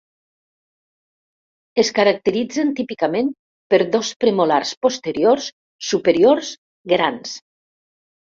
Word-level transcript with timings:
Es 1.83 1.89
caracteritzen 1.97 2.71
típicament 2.79 3.29
per 3.73 3.79
dos 3.97 4.09
premolars 4.25 4.71
posteriors 4.87 5.49
superiors 5.91 6.49
grans. 6.95 7.37